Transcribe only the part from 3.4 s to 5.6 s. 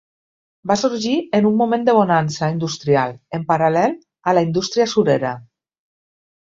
paral·lel a la indústria surera.